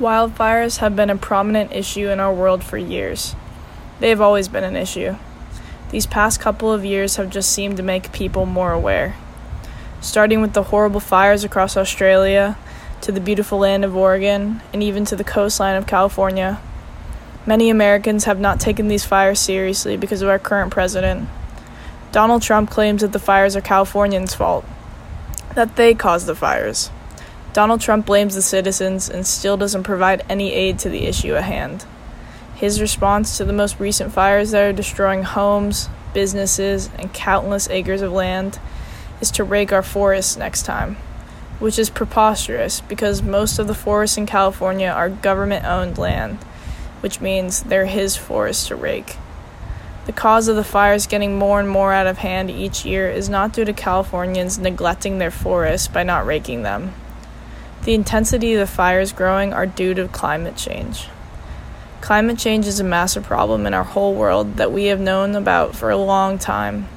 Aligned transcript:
Wildfires 0.00 0.78
have 0.78 0.96
been 0.96 1.10
a 1.10 1.16
prominent 1.16 1.72
issue 1.72 2.08
in 2.08 2.20
our 2.20 2.32
world 2.32 2.64
for 2.64 2.78
years. 2.78 3.36
They 3.98 4.08
have 4.08 4.22
always 4.22 4.48
been 4.48 4.64
an 4.64 4.74
issue. 4.74 5.16
These 5.90 6.06
past 6.06 6.40
couple 6.40 6.72
of 6.72 6.86
years 6.86 7.16
have 7.16 7.28
just 7.28 7.52
seemed 7.52 7.76
to 7.76 7.82
make 7.82 8.10
people 8.10 8.46
more 8.46 8.72
aware. 8.72 9.16
Starting 10.00 10.40
with 10.40 10.54
the 10.54 10.62
horrible 10.62 11.00
fires 11.00 11.44
across 11.44 11.76
Australia, 11.76 12.56
to 13.02 13.12
the 13.12 13.20
beautiful 13.20 13.58
land 13.58 13.84
of 13.84 13.94
Oregon, 13.94 14.62
and 14.72 14.82
even 14.82 15.04
to 15.04 15.16
the 15.16 15.22
coastline 15.22 15.76
of 15.76 15.86
California. 15.86 16.58
Many 17.44 17.68
Americans 17.68 18.24
have 18.24 18.40
not 18.40 18.58
taken 18.58 18.88
these 18.88 19.04
fires 19.04 19.38
seriously 19.38 19.98
because 19.98 20.22
of 20.22 20.30
our 20.30 20.38
current 20.38 20.72
president. 20.72 21.28
Donald 22.10 22.40
Trump 22.40 22.70
claims 22.70 23.02
that 23.02 23.12
the 23.12 23.18
fires 23.18 23.54
are 23.54 23.60
Californians' 23.60 24.32
fault, 24.32 24.64
that 25.54 25.76
they 25.76 25.92
caused 25.94 26.26
the 26.26 26.34
fires. 26.34 26.90
Donald 27.52 27.80
Trump 27.80 28.06
blames 28.06 28.36
the 28.36 28.42
citizens 28.42 29.08
and 29.08 29.26
still 29.26 29.56
doesn't 29.56 29.82
provide 29.82 30.24
any 30.28 30.52
aid 30.52 30.78
to 30.78 30.88
the 30.88 31.06
issue 31.06 31.34
at 31.34 31.44
hand. 31.44 31.84
His 32.54 32.80
response 32.80 33.36
to 33.36 33.44
the 33.44 33.52
most 33.52 33.80
recent 33.80 34.12
fires 34.12 34.52
that 34.52 34.62
are 34.62 34.72
destroying 34.72 35.24
homes, 35.24 35.88
businesses, 36.14 36.90
and 36.96 37.12
countless 37.12 37.68
acres 37.68 38.02
of 38.02 38.12
land 38.12 38.60
is 39.20 39.32
to 39.32 39.42
rake 39.42 39.72
our 39.72 39.82
forests 39.82 40.36
next 40.36 40.62
time, 40.62 40.96
which 41.58 41.76
is 41.76 41.90
preposterous 41.90 42.82
because 42.82 43.20
most 43.20 43.58
of 43.58 43.66
the 43.66 43.74
forests 43.74 44.16
in 44.16 44.26
California 44.26 44.88
are 44.88 45.08
government 45.08 45.64
owned 45.64 45.98
land, 45.98 46.38
which 47.00 47.20
means 47.20 47.64
they're 47.64 47.86
his 47.86 48.16
forests 48.16 48.68
to 48.68 48.76
rake. 48.76 49.16
The 50.06 50.12
cause 50.12 50.46
of 50.46 50.56
the 50.56 50.64
fires 50.64 51.06
getting 51.06 51.36
more 51.36 51.58
and 51.58 51.68
more 51.68 51.92
out 51.92 52.06
of 52.06 52.18
hand 52.18 52.48
each 52.48 52.84
year 52.84 53.10
is 53.10 53.28
not 53.28 53.52
due 53.52 53.64
to 53.64 53.72
Californians 53.72 54.58
neglecting 54.58 55.18
their 55.18 55.30
forests 55.32 55.88
by 55.88 56.04
not 56.04 56.26
raking 56.26 56.62
them. 56.62 56.94
The 57.82 57.94
intensity 57.94 58.52
of 58.52 58.60
the 58.60 58.66
fires 58.66 59.10
growing 59.10 59.54
are 59.54 59.64
due 59.64 59.94
to 59.94 60.06
climate 60.08 60.56
change. 60.56 61.08
Climate 62.02 62.38
change 62.38 62.66
is 62.66 62.78
a 62.78 62.84
massive 62.84 63.24
problem 63.24 63.64
in 63.66 63.72
our 63.72 63.84
whole 63.84 64.14
world 64.14 64.56
that 64.56 64.70
we 64.70 64.86
have 64.86 65.00
known 65.00 65.34
about 65.34 65.74
for 65.74 65.88
a 65.88 65.96
long 65.96 66.38
time. 66.38 66.88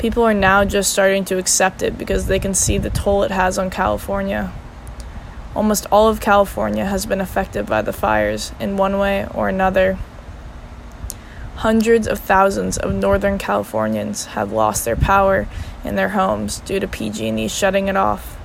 People 0.00 0.24
are 0.24 0.34
now 0.34 0.64
just 0.64 0.92
starting 0.92 1.24
to 1.26 1.38
accept 1.38 1.80
it 1.80 1.96
because 1.96 2.26
they 2.26 2.40
can 2.40 2.54
see 2.54 2.76
the 2.76 2.90
toll 2.90 3.22
it 3.22 3.30
has 3.30 3.56
on 3.56 3.70
California. 3.70 4.52
Almost 5.54 5.86
all 5.92 6.08
of 6.08 6.20
California 6.20 6.84
has 6.86 7.06
been 7.06 7.20
affected 7.20 7.64
by 7.64 7.80
the 7.80 7.92
fires 7.92 8.50
in 8.58 8.76
one 8.76 8.98
way 8.98 9.28
or 9.32 9.48
another. 9.48 9.96
Hundreds 11.56 12.08
of 12.08 12.18
thousands 12.18 12.76
of 12.76 12.92
Northern 12.92 13.38
Californians 13.38 14.26
have 14.26 14.50
lost 14.50 14.84
their 14.84 14.96
power 14.96 15.46
in 15.84 15.94
their 15.94 16.10
homes 16.10 16.58
due 16.60 16.80
to 16.80 16.88
PG&E 16.88 17.46
shutting 17.46 17.86
it 17.86 17.96
off. 17.96 18.36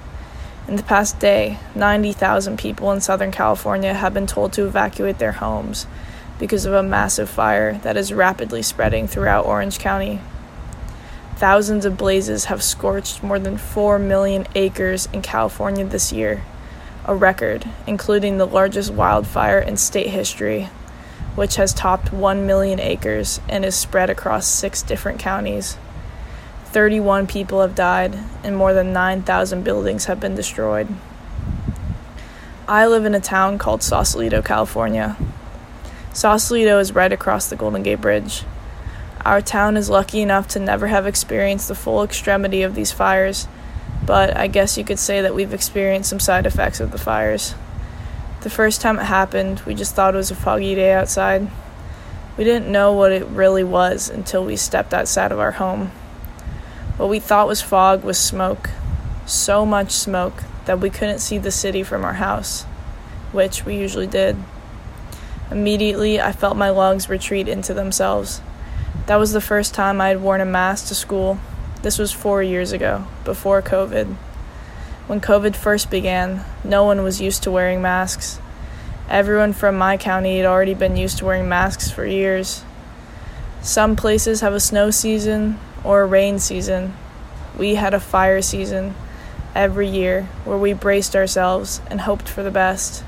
In 0.69 0.75
the 0.75 0.83
past 0.83 1.17
day, 1.17 1.57
90,000 1.73 2.59
people 2.59 2.91
in 2.91 3.01
Southern 3.01 3.31
California 3.31 3.91
have 3.91 4.13
been 4.13 4.27
told 4.27 4.53
to 4.53 4.67
evacuate 4.67 5.17
their 5.17 5.31
homes 5.31 5.87
because 6.37 6.63
of 6.63 6.73
a 6.73 6.83
massive 6.83 7.27
fire 7.27 7.79
that 7.79 7.97
is 7.97 8.13
rapidly 8.13 8.61
spreading 8.61 9.07
throughout 9.07 9.47
Orange 9.47 9.79
County. 9.79 10.21
Thousands 11.37 11.85
of 11.85 11.97
blazes 11.97 12.45
have 12.45 12.61
scorched 12.61 13.23
more 13.23 13.39
than 13.39 13.57
4 13.57 13.97
million 13.97 14.45
acres 14.53 15.09
in 15.11 15.23
California 15.23 15.85
this 15.85 16.13
year, 16.13 16.43
a 17.03 17.15
record, 17.15 17.67
including 17.87 18.37
the 18.37 18.45
largest 18.45 18.93
wildfire 18.93 19.57
in 19.57 19.75
state 19.75 20.11
history, 20.11 20.65
which 21.33 21.55
has 21.55 21.73
topped 21.73 22.13
1 22.13 22.45
million 22.45 22.79
acres 22.79 23.41
and 23.49 23.65
is 23.65 23.73
spread 23.73 24.11
across 24.11 24.45
six 24.45 24.83
different 24.83 25.17
counties. 25.17 25.77
31 26.71 27.25
people 27.25 27.61
have 27.61 27.73
died, 27.73 28.15
and 28.43 28.55
more 28.55 28.75
than 28.75 28.93
9,000 28.93 29.63
buildings 29.63 30.05
have 30.05 30.19
been 30.19 30.35
destroyed. 30.35 30.87
I 32.67 32.85
live 32.85 33.05
in 33.05 33.15
a 33.15 33.19
town 33.19 33.57
called 33.57 33.81
Sausalito, 33.81 34.43
California. 34.43 35.17
Sausalito 36.13 36.77
is 36.77 36.93
right 36.93 37.11
across 37.11 37.49
the 37.49 37.55
Golden 37.55 37.81
Gate 37.81 38.01
Bridge. 38.01 38.43
Our 39.25 39.41
town 39.41 39.77
is 39.77 39.89
lucky 39.89 40.21
enough 40.21 40.47
to 40.49 40.59
never 40.59 40.85
have 40.87 41.07
experienced 41.07 41.67
the 41.69 41.73
full 41.73 42.03
extremity 42.03 42.61
of 42.61 42.75
these 42.75 42.91
fires, 42.91 43.47
but 44.05 44.37
I 44.37 44.45
guess 44.45 44.77
you 44.77 44.83
could 44.83 44.99
say 44.99 45.21
that 45.21 45.33
we've 45.33 45.55
experienced 45.55 46.11
some 46.11 46.19
side 46.19 46.45
effects 46.45 46.79
of 46.79 46.91
the 46.91 46.99
fires. 46.99 47.55
The 48.41 48.49
first 48.51 48.79
time 48.79 48.99
it 48.99 49.05
happened, 49.05 49.61
we 49.61 49.73
just 49.73 49.95
thought 49.95 50.13
it 50.13 50.17
was 50.17 50.29
a 50.29 50.35
foggy 50.35 50.75
day 50.75 50.93
outside. 50.93 51.49
We 52.37 52.43
didn't 52.43 52.71
know 52.71 52.93
what 52.93 53.11
it 53.11 53.25
really 53.25 53.63
was 53.63 54.07
until 54.07 54.45
we 54.45 54.55
stepped 54.55 54.93
outside 54.93 55.31
of 55.31 55.39
our 55.39 55.53
home. 55.53 55.91
What 56.99 57.07
we 57.07 57.21
thought 57.21 57.47
was 57.47 57.61
fog 57.61 58.03
was 58.03 58.19
smoke. 58.19 58.71
So 59.25 59.65
much 59.65 59.91
smoke 59.91 60.43
that 60.65 60.81
we 60.81 60.89
couldn't 60.89 61.19
see 61.19 61.37
the 61.37 61.49
city 61.49 61.81
from 61.81 62.03
our 62.03 62.15
house, 62.15 62.63
which 63.31 63.63
we 63.63 63.77
usually 63.77 64.05
did. 64.05 64.35
Immediately, 65.49 66.19
I 66.19 66.33
felt 66.33 66.57
my 66.57 66.69
lungs 66.69 67.07
retreat 67.07 67.47
into 67.47 67.73
themselves. 67.73 68.41
That 69.05 69.15
was 69.15 69.31
the 69.31 69.39
first 69.39 69.73
time 69.73 70.01
I 70.01 70.09
had 70.09 70.21
worn 70.21 70.41
a 70.41 70.45
mask 70.45 70.89
to 70.89 70.93
school. 70.93 71.39
This 71.83 71.97
was 71.97 72.11
four 72.11 72.43
years 72.43 72.73
ago, 72.73 73.07
before 73.23 73.61
COVID. 73.61 74.15
When 75.07 75.21
COVID 75.21 75.55
first 75.55 75.89
began, 75.89 76.43
no 76.65 76.83
one 76.83 77.01
was 77.01 77.21
used 77.21 77.43
to 77.43 77.51
wearing 77.51 77.81
masks. 77.81 78.41
Everyone 79.07 79.53
from 79.53 79.77
my 79.77 79.95
county 79.95 80.35
had 80.35 80.45
already 80.45 80.73
been 80.73 80.97
used 80.97 81.19
to 81.19 81.25
wearing 81.25 81.47
masks 81.47 81.89
for 81.89 82.05
years. 82.05 82.65
Some 83.61 83.95
places 83.95 84.41
have 84.41 84.53
a 84.53 84.59
snow 84.59 84.91
season, 84.91 85.59
or 85.83 86.05
rain 86.05 86.39
season. 86.39 86.93
We 87.57 87.75
had 87.75 87.93
a 87.93 87.99
fire 87.99 88.41
season 88.41 88.95
every 89.55 89.87
year 89.87 90.29
where 90.45 90.57
we 90.57 90.73
braced 90.73 91.15
ourselves 91.15 91.81
and 91.87 92.01
hoped 92.01 92.29
for 92.29 92.43
the 92.43 92.51
best. 92.51 93.03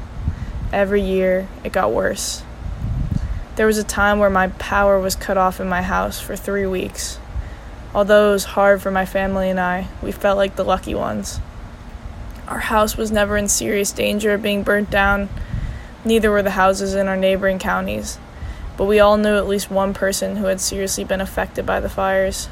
Every 0.73 1.01
year 1.01 1.47
it 1.63 1.71
got 1.71 1.91
worse. 1.91 2.43
There 3.55 3.67
was 3.67 3.77
a 3.77 3.83
time 3.83 4.19
where 4.19 4.29
my 4.29 4.47
power 4.47 4.99
was 4.99 5.15
cut 5.15 5.37
off 5.37 5.59
in 5.59 5.67
my 5.67 5.81
house 5.81 6.19
for 6.19 6.35
three 6.35 6.65
weeks. 6.65 7.19
Although 7.93 8.29
it 8.29 8.33
was 8.33 8.45
hard 8.45 8.81
for 8.81 8.91
my 8.91 9.05
family 9.05 9.49
and 9.49 9.59
I, 9.59 9.87
we 10.01 10.11
felt 10.11 10.37
like 10.37 10.55
the 10.55 10.63
lucky 10.63 10.95
ones. 10.95 11.39
Our 12.47 12.59
house 12.59 12.97
was 12.97 13.11
never 13.11 13.37
in 13.37 13.47
serious 13.47 13.91
danger 13.91 14.33
of 14.33 14.41
being 14.41 14.63
burnt 14.63 14.89
down, 14.89 15.29
neither 16.03 16.31
were 16.31 16.43
the 16.43 16.51
houses 16.51 16.95
in 16.95 17.07
our 17.07 17.17
neighboring 17.17 17.59
counties, 17.59 18.17
but 18.77 18.85
we 18.85 18.99
all 18.99 19.17
knew 19.17 19.37
at 19.37 19.47
least 19.47 19.71
one 19.71 19.93
person 19.93 20.37
who 20.37 20.45
had 20.45 20.59
seriously 20.59 21.03
been 21.03 21.21
affected 21.21 21.65
by 21.65 21.79
the 21.79 21.89
fires. 21.89 22.49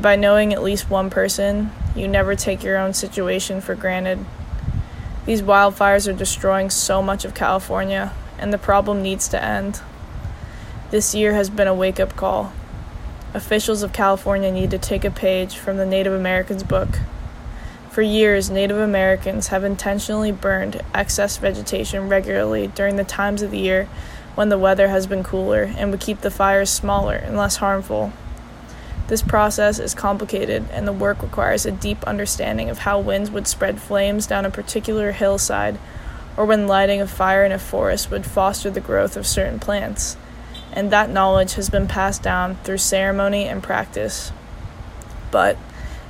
By 0.00 0.16
knowing 0.16 0.52
at 0.52 0.62
least 0.62 0.90
one 0.90 1.08
person, 1.08 1.70
you 1.94 2.06
never 2.06 2.34
take 2.34 2.62
your 2.62 2.76
own 2.76 2.92
situation 2.92 3.62
for 3.62 3.74
granted. 3.74 4.24
These 5.24 5.42
wildfires 5.42 6.06
are 6.06 6.12
destroying 6.12 6.68
so 6.68 7.00
much 7.00 7.24
of 7.24 7.34
California, 7.34 8.12
and 8.38 8.52
the 8.52 8.58
problem 8.58 9.02
needs 9.02 9.26
to 9.28 9.42
end. 9.42 9.80
This 10.90 11.14
year 11.14 11.32
has 11.32 11.48
been 11.48 11.66
a 11.66 11.74
wake 11.74 11.98
up 11.98 12.14
call. 12.14 12.52
Officials 13.32 13.82
of 13.82 13.92
California 13.92 14.52
need 14.52 14.70
to 14.70 14.78
take 14.78 15.04
a 15.04 15.10
page 15.10 15.56
from 15.56 15.78
the 15.78 15.86
Native 15.86 16.12
Americans 16.12 16.62
book. 16.62 17.00
For 17.90 18.02
years, 18.02 18.50
Native 18.50 18.78
Americans 18.78 19.48
have 19.48 19.64
intentionally 19.64 20.30
burned 20.30 20.82
excess 20.92 21.38
vegetation 21.38 22.10
regularly 22.10 22.66
during 22.66 22.96
the 22.96 23.04
times 23.04 23.40
of 23.40 23.50
the 23.50 23.58
year 23.58 23.88
when 24.34 24.50
the 24.50 24.58
weather 24.58 24.88
has 24.88 25.06
been 25.06 25.24
cooler 25.24 25.62
and 25.62 25.90
would 25.90 26.00
keep 26.00 26.20
the 26.20 26.30
fires 26.30 26.68
smaller 26.68 27.14
and 27.16 27.36
less 27.36 27.56
harmful. 27.56 28.12
This 29.08 29.22
process 29.22 29.78
is 29.78 29.94
complicated, 29.94 30.68
and 30.72 30.86
the 30.86 30.92
work 30.92 31.22
requires 31.22 31.64
a 31.64 31.70
deep 31.70 32.02
understanding 32.04 32.68
of 32.68 32.78
how 32.78 32.98
winds 32.98 33.30
would 33.30 33.46
spread 33.46 33.80
flames 33.80 34.26
down 34.26 34.44
a 34.44 34.50
particular 34.50 35.12
hillside, 35.12 35.78
or 36.36 36.44
when 36.44 36.66
lighting 36.66 37.00
a 37.00 37.06
fire 37.06 37.44
in 37.44 37.52
a 37.52 37.58
forest 37.58 38.10
would 38.10 38.26
foster 38.26 38.68
the 38.68 38.80
growth 38.80 39.16
of 39.16 39.26
certain 39.26 39.60
plants. 39.60 40.16
And 40.72 40.90
that 40.90 41.08
knowledge 41.08 41.54
has 41.54 41.70
been 41.70 41.86
passed 41.86 42.22
down 42.22 42.56
through 42.56 42.78
ceremony 42.78 43.44
and 43.44 43.62
practice. 43.62 44.32
But, 45.30 45.56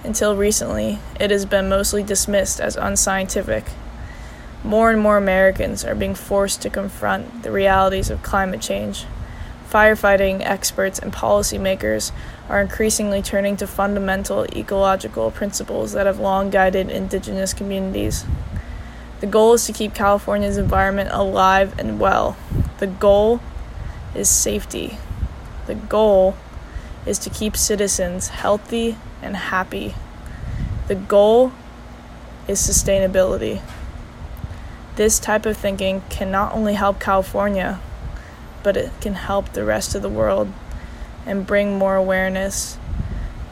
until 0.02 0.34
recently, 0.34 0.98
it 1.20 1.30
has 1.30 1.44
been 1.44 1.68
mostly 1.68 2.02
dismissed 2.02 2.60
as 2.60 2.76
unscientific. 2.76 3.66
More 4.64 4.90
and 4.90 5.00
more 5.00 5.18
Americans 5.18 5.84
are 5.84 5.94
being 5.94 6.14
forced 6.14 6.62
to 6.62 6.70
confront 6.70 7.42
the 7.42 7.52
realities 7.52 8.08
of 8.10 8.22
climate 8.22 8.62
change 8.62 9.04
firefighting 9.76 10.40
experts 10.40 10.98
and 10.98 11.12
policymakers 11.12 12.10
are 12.48 12.62
increasingly 12.62 13.20
turning 13.20 13.58
to 13.58 13.66
fundamental 13.66 14.46
ecological 14.56 15.30
principles 15.30 15.92
that 15.92 16.06
have 16.06 16.18
long 16.18 16.48
guided 16.48 16.88
indigenous 16.88 17.52
communities. 17.52 18.24
The 19.20 19.26
goal 19.26 19.52
is 19.52 19.66
to 19.66 19.74
keep 19.74 19.92
California's 19.92 20.56
environment 20.56 21.10
alive 21.12 21.78
and 21.78 22.00
well. 22.00 22.38
The 22.78 22.86
goal 22.86 23.40
is 24.14 24.30
safety. 24.30 24.96
The 25.66 25.74
goal 25.74 26.38
is 27.04 27.18
to 27.18 27.28
keep 27.28 27.54
citizens 27.54 28.28
healthy 28.28 28.96
and 29.20 29.36
happy. 29.36 29.94
The 30.88 30.94
goal 30.94 31.52
is 32.48 32.58
sustainability. 32.66 33.60
This 34.94 35.18
type 35.18 35.44
of 35.44 35.54
thinking 35.54 36.02
can 36.08 36.30
not 36.30 36.54
only 36.54 36.72
help 36.72 36.98
California, 36.98 37.78
but 38.66 38.76
it 38.76 38.90
can 39.00 39.14
help 39.14 39.52
the 39.52 39.64
rest 39.64 39.94
of 39.94 40.02
the 40.02 40.08
world 40.08 40.52
and 41.24 41.46
bring 41.46 41.78
more 41.78 41.94
awareness 41.94 42.76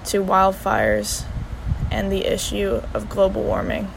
to 0.04 0.20
wildfires 0.20 1.24
and 1.88 2.10
the 2.10 2.24
issue 2.24 2.82
of 2.92 3.08
global 3.08 3.44
warming. 3.44 3.88